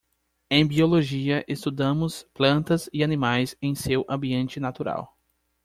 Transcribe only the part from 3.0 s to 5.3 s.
animais em seu ambiente natural.